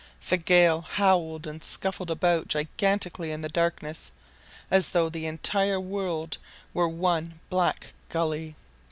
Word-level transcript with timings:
The 0.27 0.37
gale 0.37 0.81
howled 0.81 1.45
and 1.45 1.63
scuffled 1.63 2.09
about 2.09 2.47
gigantically 2.47 3.31
in 3.31 3.43
the 3.43 3.49
darkness, 3.49 4.09
as 4.71 4.89
though 4.93 5.09
the 5.09 5.27
entire 5.27 5.79
world 5.79 6.39
were 6.73 6.89
one 6.89 7.39
black 7.51 7.93
gully. 8.09 8.55